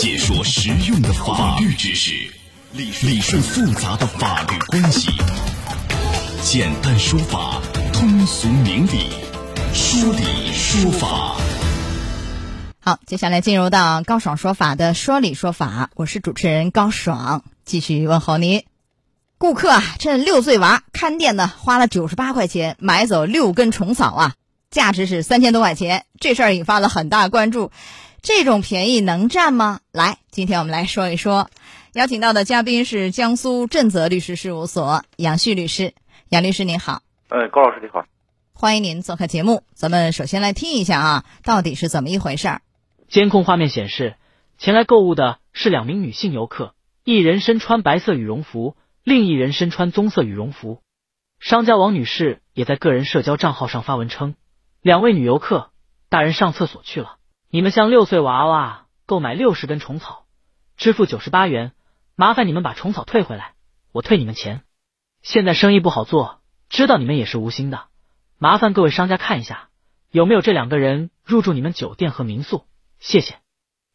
[0.00, 2.12] 解说实用的法律知识，
[2.70, 5.10] 理理顺复杂的法律关系，
[6.40, 7.60] 简单说法，
[7.92, 9.10] 通俗明理，
[9.74, 11.34] 说理说法。
[12.78, 18.62] 好，接下来进入到高爽说法的说理说法，我是主持人高爽，继续问候您。
[19.36, 24.34] 顾客，趁六岁娃看店呢，花了九十八块钱买走六根虫草啊，
[24.70, 26.06] 价值是三千多块钱。
[26.20, 27.72] 这事儿引发了很大关注，
[28.28, 29.80] 这种便宜能占吗？
[29.90, 31.48] 来，今天我们来说一说，
[31.94, 35.94] 邀请到的嘉宾是江苏正泽律师事务所杨旭律师。
[36.28, 37.00] 杨律师您好，
[37.30, 38.04] 呃，高老师你好，
[38.52, 39.62] 欢迎您做客节目。
[39.72, 42.60] 咱们首先来听一下啊，到底是怎么一回事儿？
[43.08, 44.16] 监控画面显示，
[44.58, 46.74] 前来购物的是两名女性游客，
[47.04, 50.82] 一人身穿白色羽绒服，另一人身穿棕色羽绒服。
[51.40, 54.34] 商家王女士也在个人社交账号上发文称
[54.82, 55.70] ：“两位女游客，
[56.10, 57.16] 大人上厕所去了，
[57.50, 60.26] 你们向六岁娃娃购买六十根虫草，
[60.76, 61.72] 支付九十八元，
[62.14, 63.54] 麻烦你们把虫草退回来，
[63.90, 64.64] 我退你们钱。
[65.22, 67.86] 现在生意不好做，知道你们也是无心的，
[68.36, 69.70] 麻烦各位商家看一下，
[70.10, 72.66] 有没有这两个人入住你们酒店和民宿。”
[73.00, 73.36] 谢谢。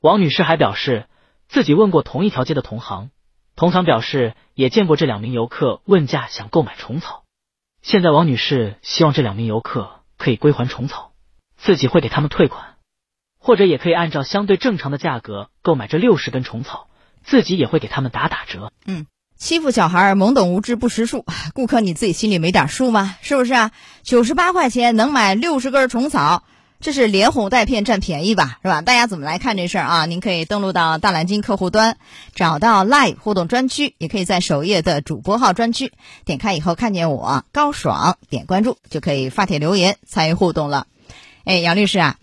[0.00, 1.08] 王女士还表示，
[1.48, 3.10] 自己问过同一条街的同行，
[3.56, 7.24] 同行表示也见过这两名游客问价想购买虫草。
[7.82, 11.10] 现在王女士希望这两名游客可以归还虫草，
[11.56, 12.69] 自己会给他们退款，
[13.40, 16.86] 或者也可以按照相对正常的价格购买这六十根虫草，
[17.24, 18.70] 自己也会给他们打打折。
[18.86, 21.24] 嗯，欺负小孩儿懵懂无知不识数，
[21.54, 23.16] 顾客你自己心里没点数吗？
[23.22, 23.72] 是不是啊？
[24.04, 26.44] 九十八块钱能买六十根虫草。
[26.82, 28.80] 这是连哄带骗占便宜吧，是吧？
[28.80, 30.06] 大家怎么来看这事儿啊？
[30.06, 31.98] 您可以登录到大蓝鲸客户端，
[32.34, 35.92] 找到 Live 互动专区，也可以在首页的主播号专区
[36.24, 40.86] 点开以后看见我高爽，点关注就可以发帖留言参与互动了。
[41.44, 42.16] 哎，杨律师啊，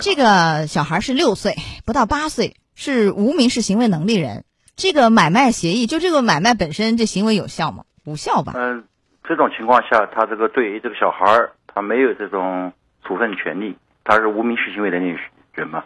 [0.00, 4.44] 这个小孩是六岁，不到八岁，是无民事行为能力人，
[4.76, 7.84] 这个买卖协议就这个买卖本身这行为有效吗？
[8.04, 8.52] 无效吧？
[8.56, 8.84] 嗯，
[9.24, 12.72] 这种情况下，他这个对于这个小孩儿，他没有这种。
[13.02, 15.16] 处分权利，他是无民事行为能力
[15.54, 15.84] 人嘛？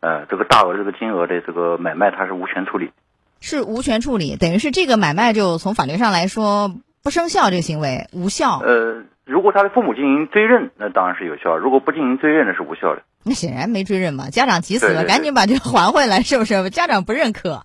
[0.00, 2.92] 呃，这个大额这个金额的这个买卖，他是无权处理，
[3.40, 6.70] 是无权处理，等于是这个买卖就从法律上来说
[7.02, 8.58] 不生效，这个行为无效。
[8.58, 13.02] 呃，如果他的父母进行追认，那当然是有效；如果不进行追认，那是无效的。
[13.22, 16.68] 那显然没追认嘛，家长急死了，赶紧把这个还回来，是不是？
[16.70, 17.64] 家长不认可，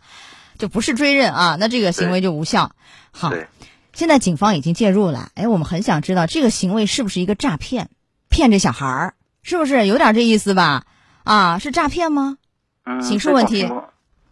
[0.57, 2.71] 就不是追认啊，那这个行为就无效。
[3.11, 3.31] 好，
[3.93, 7.89] 现在警方已经介入了，哎，我们很想知道这个行为是不是一个诈骗。
[8.29, 10.83] 骗这小孩儿是不是有点这意思吧？
[11.23, 12.37] 啊，是诈骗吗？
[12.85, 13.65] 嗯，刑事问题。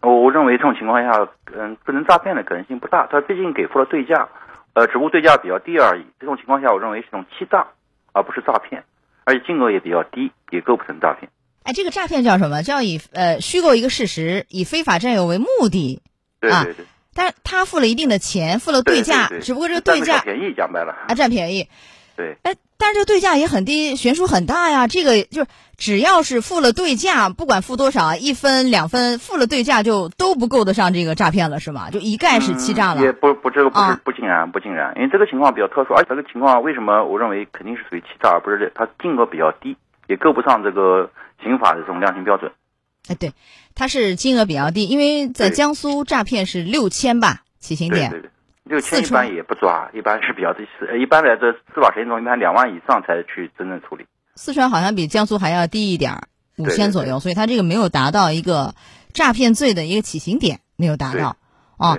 [0.02, 3.06] 我我认为这种情况下，嗯，不能诈骗的可能性不大。
[3.10, 4.28] 他毕竟给付了对价，
[4.74, 6.04] 呃，只不过对价比较低而已。
[6.20, 7.66] 这种情况下，我认为是一种欺诈，
[8.12, 8.84] 而不是诈骗，
[9.24, 11.30] 而且金额也比较低，也构不成诈骗。
[11.64, 12.62] 哎，这个诈骗叫什么？
[12.62, 16.02] 叫以呃虚构一个事实，以非法占有为目的。
[16.40, 16.86] 对对对。
[17.14, 21.68] 但是他付了一定的钱，付了对价，只不过这个对价便宜讲白了啊，占便宜。
[22.16, 24.86] 对，哎，但是这个对价也很低，悬殊很大呀。
[24.86, 31.90] 这个就是只要是付了对价，不管付多少，一分两分，付了对价就都不够得上这个诈骗了，是吗？
[31.90, 33.02] 就一概是欺诈了。
[33.02, 39.76] 也不不，这个不是不尽然，不尽然，因为这个情况比较特殊，而且这个情况为什么我认为肯定是属于欺诈，而不是它金额比较低，
[40.06, 41.10] 也够不上这个
[41.42, 42.52] 刑法的这种量刑标准。
[43.08, 43.32] 哎，对，
[43.74, 48.10] 它是金额比较低，因为在江苏诈骗是六千吧起刑点。
[48.10, 48.30] 对对。
[48.64, 54.06] 六千一般也不抓，一般是比较的是，一般来说司法实践中一般两万以上才去真正处理。
[54.34, 58.74] 四川好像比江苏还要低一点，五千左右，所以他这个没有达到一个
[59.12, 61.36] 诈骗罪的一个起刑点，没有达到
[61.76, 61.98] 啊。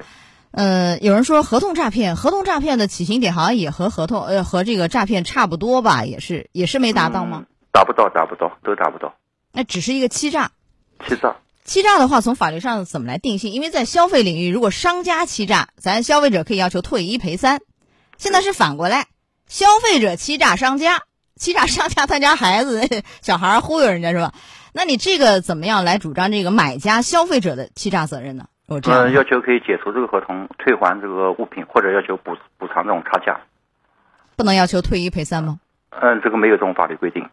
[0.52, 7.46] 呃，有人说合同诈骗，合同诈骗的起刑点好像也和合同呃和这个诈骗差不多吧，也是也是没达到吗？
[7.72, 9.14] 达不到，达不到，都达不到。
[9.52, 10.50] 那只是一个欺诈。
[11.08, 11.36] 欺诈。
[11.66, 13.52] 欺诈的话，从法律上怎么来定性？
[13.52, 17.60] 因为在消费领域，如果商家欺诈，咱消费者可以要求退一赔三。
[18.18, 19.08] 现在是反过来，
[19.48, 21.02] 消费者欺诈商家，
[21.36, 22.88] 欺诈商家他家孩子、
[23.22, 24.32] 小孩忽悠人家是吧？
[24.74, 28.46] 那你这个怎么样来主张这个买家消费者的欺诈责任呢？
[28.68, 33.42] 我这样要求可以解除这个合同，退还这个物品，或者要求补补偿这种差价。
[34.36, 35.60] 不能要求退一赔三吗？
[35.90, 37.28] 嗯，这个没有这种法律规定。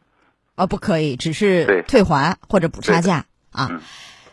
[0.55, 3.81] 哦，不可以，只是退还或者补差价啊。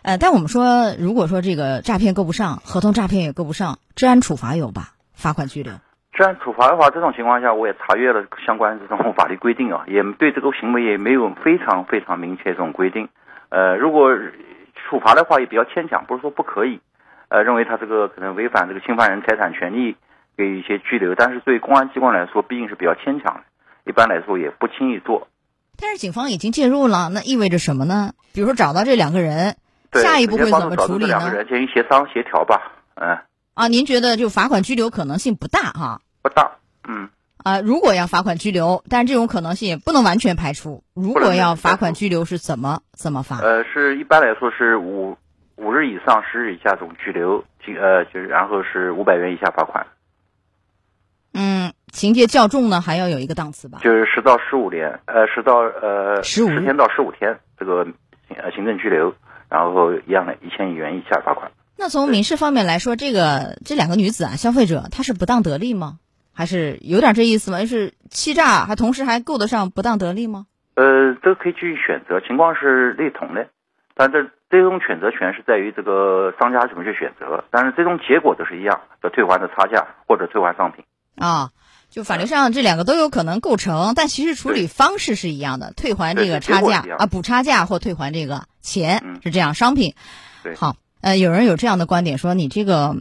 [0.02, 4.94] 呃，但我们说，如果说这个诈骗够不上，合同诈骗也够不上，治安处罚有吧？
[5.14, 5.74] 罚款拘留。
[6.14, 13.10] 治安处罚的话，这种情况下，我也查阅了相关这种 法律规定啊，也对这个行为也没有非常非常明确这种规定。
[13.50, 14.10] 呃，如果
[14.88, 16.80] 处罚的话，也比较牵强，不是说不可以。
[17.28, 19.98] 呃，认为他这个可能违反这个侵犯人财产权利，
[20.38, 23.44] 给予一些拘留，但是对公安机关来说，毕竟是比较牵强的，
[23.86, 25.28] 一般来说也不轻易做。
[25.78, 28.14] 但是警方已经介入了，那意味着什么呢？
[28.34, 29.58] 比如说找到这两个人。
[29.92, 31.08] 对下一步会怎么处理呢？
[31.08, 32.72] 两个人进行协商协调吧。
[32.96, 33.18] 嗯，
[33.54, 36.02] 啊，您觉得就罚款拘留可能性不大哈？
[36.22, 36.52] 不大。
[36.88, 37.10] 嗯，
[37.44, 40.84] 啊，如果要罚款拘留，但是这种可能性也不能完全排除。
[40.94, 43.40] 如果要罚款拘留是怎么怎么罚？
[43.40, 45.18] 呃，是一般来说是五
[45.56, 47.44] 五日以上十日以下这种拘留，
[47.80, 49.86] 呃就是然后是五百元以下罚款，
[51.34, 53.80] 嗯，情节较重呢，还要有一个档次吧？
[53.84, 57.86] 就是十到十五年，呃十到呃15日天到十五天这个
[58.30, 59.14] 呃行政拘留，
[59.50, 61.52] 然后一样的一千元以下罚款。
[61.78, 66.00] 那从民事方面来说，这个这两个女子啊，消费者她是不当得利吗？
[66.34, 67.66] 还是有点这意思吗？
[67.66, 70.46] 是欺诈，还同时还够得上不当得利吗？
[70.76, 73.48] 呃，都可以去选择，情况是类同的，
[73.96, 80.86] 但这最终选择权是在于这个商家怎么去选择，但是最终结果都是一样的，退还的差价或者退还商品。
[81.18, 81.50] 啊，
[81.90, 89.96] 就法律上这两个都有可能构成，但其实处理方式是一样的，退还这个差价啊，补差价或退还这个钱、嗯是这样，商品。
[90.44, 92.96] 对好，呃，有人有这样的观点说，你这个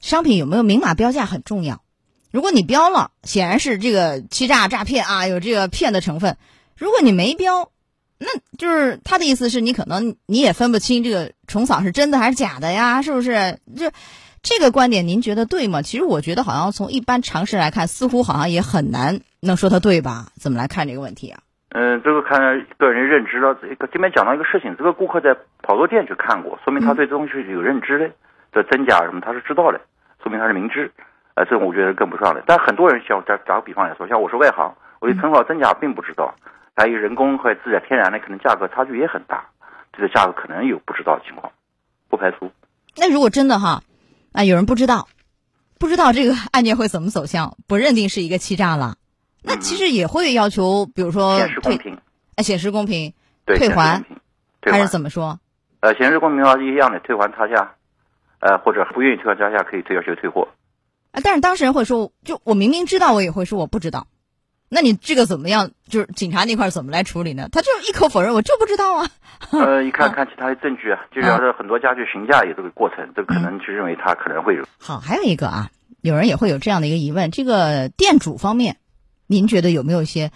[0.00, 1.82] 商品有没有明码标价很重要。
[2.30, 6.36] 如果你标了，显然是这个欺诈诈骗啊，有这个骗的成分。
[6.76, 7.70] 如果你没标，
[8.18, 8.26] 那
[8.58, 13.60] 就是他的意思是你可能你也分不清这个虫草是真的还是假的呀，是不是？
[13.76, 13.92] 这
[14.42, 15.80] 这个观点您觉得对吗？
[15.80, 20.32] 其实我觉得好像从一般常识来看，似乎好像也很难能说它对吧？
[20.40, 21.40] 怎么来看这个问题啊？
[21.74, 22.38] 嗯，这个看
[22.78, 23.52] 个人认知了。
[23.60, 25.36] 这个这边讲到一个事情，这个顾客在
[25.66, 28.08] 好多店去看过，说明他对这东西是有认知的，
[28.52, 29.80] 这真假什么他是知道的，
[30.22, 30.88] 说明他是明知。
[31.34, 32.44] 呃，这种我觉得是跟不上的。
[32.46, 36.32] 但很多人像打打个比方来说，像我是外行，我对成草真假并不知道，
[36.76, 39.44] 还有人工和自然天然的，可能价格差距也很大，
[39.92, 41.52] 这个价格可能有不知道的情况，
[42.08, 42.52] 不排除。
[42.96, 43.82] 那如果真的哈，
[44.32, 45.08] 啊，有人不知道，
[45.80, 48.94] 不知道这个 案件会怎么走向，不认定是一个欺诈了，
[49.46, 51.98] 那其实也会要求，比如说，显示公平，
[52.36, 53.12] 哎，显示公平，
[53.44, 54.02] 对，退还
[54.62, 54.88] 还是。
[54.88, 55.38] 怎么说？
[55.80, 57.74] 呃，显示公平的话是一样的，退还差价，
[58.40, 60.48] 呃，或者不愿意退还差价，可以退要求退货。
[61.12, 64.06] 啊，但是当事人会说，就我明明知道，我也会说我不知道。
[64.70, 65.70] 那你这个怎么样？
[65.88, 67.48] 就是警察那块儿怎么来处理呢？
[67.52, 69.10] 他就一口否认，我就不知道啊。
[69.52, 74.64] 呃，一看看其他的证据啊，就是要是很多家具询价有这个过程，这个可能就认为他可能会有。
[74.78, 75.70] 好，还有一个啊，
[76.00, 78.78] 有人也会有这样的一个疑问：这个店主方面，
[79.26, 80.30] 您觉得有没有一些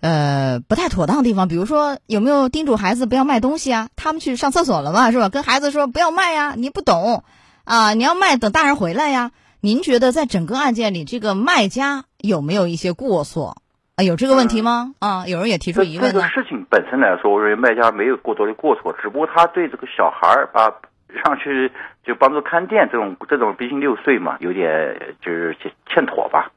[0.00, 1.48] 呃不太妥当的地方？
[1.48, 3.88] 比如说有没有叮嘱孩子不要卖东西啊？
[3.96, 5.28] 他们去上厕所了嘛，是吧？
[5.28, 7.24] 跟孩子说不要卖呀，你不懂
[7.64, 9.30] 啊，你要卖等大人回来呀。
[9.60, 13.58] 您觉得在整个案件里，这个卖家有没有一些过错
[13.96, 14.02] 啊？
[14.02, 14.94] 有这个问题吗？
[15.00, 16.18] 啊，有人也提出疑问这。
[16.18, 20.72] 个事情本身来说，我认为卖家没有过多的过错，只不过他对这个小孩儿把
[21.08, 21.70] 让去
[22.02, 26.50] 就帮助看店这种这种毕竟六岁嘛，有点就是欠欠妥吧，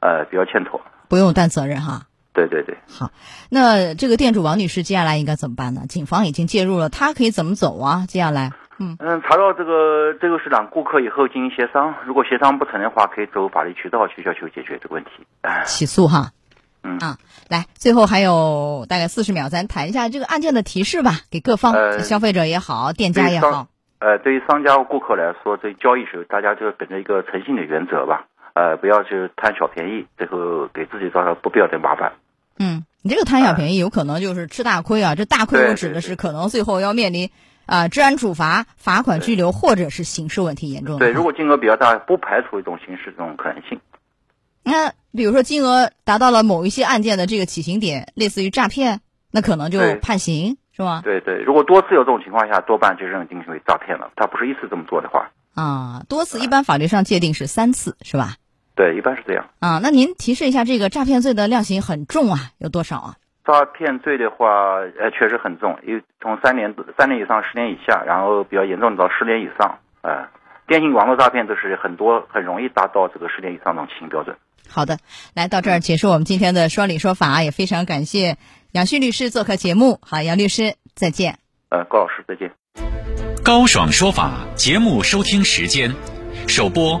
[0.00, 0.82] 呃，比较欠妥。
[1.08, 2.06] 不用担责任哈。
[2.32, 3.10] 对对对，好，
[3.50, 5.82] 那这个店主王女士接下来应该怎么办呢？
[5.88, 8.04] 警方已经介入了，她可以怎么走啊？
[8.06, 15.10] 接下来，嗯，嗯，查到这个这个市场顾客以后进行协商，如果协商不成的话，可以走法律渠道去要求解决这个问题。
[15.40, 16.32] 哎起诉哈。
[16.82, 17.16] 嗯啊，
[17.48, 23.66] 来，最后还有大概四十秒，咱谈一下这个案件的提示吧，给各方、呃消费者也好，店家也好。
[23.98, 28.26] 呃，对于商家和顾客来说，这交易时候大家就本着一个诚信的原则吧，
[28.56, 32.14] 呃，不要去贪小便宜，最后给自己造成不必要的麻烦。
[32.58, 35.14] 嗯，你这个贪小便宜，有可能就是吃大亏啊。
[35.14, 37.30] 这大亏对我指的是可能最后要面临
[37.66, 43.78] 啊、治安处罚、罚款拘留，或者是刑事问题严重的对，如果金额比较大，不排除一种刑事这种可能性。
[44.62, 51.02] 那比如说金额达到了某一些案件的这个起刑点，类似于诈骗，那可能就判刑是吗？
[51.04, 54.12] 对对，如果多次有这种情况下，多半就认定为诈骗了。
[54.16, 58.36] 他不是一次这么做的话，啊，多次一般法律上界定是三次是吧？
[58.76, 59.48] 对，一般是这样。
[59.58, 63.16] 啊，那您提示一下，这个诈骗罪的量刑很重啊，有多少啊？
[63.44, 64.46] 诈骗罪的话，
[65.00, 69.78] 呃，确实很重，因为从三年三年以上十年以下，然后比较严重的到十年以上。
[70.02, 70.28] 呃，
[70.66, 74.36] 电信网络诈骗都是很多很容易达到这个十年以上这种起刑标准。
[74.68, 74.98] 好的，
[75.34, 78.36] 来到这儿结束我们今天的说理说法，也非常感谢
[78.72, 80.00] 杨旭律师做客节目。
[80.02, 81.38] 好，杨律师，再见。
[81.70, 82.52] 呃，高老师再见。
[83.44, 85.94] 高爽说法节目收听时间：
[86.48, 87.00] 首播